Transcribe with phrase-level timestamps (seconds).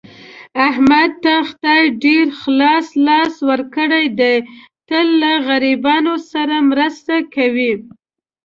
[0.69, 4.35] احمد ته خدای ډېر خلاص لاس ورکړی دی،
[4.87, 7.73] تل له غریبانو سره مرسته کوي.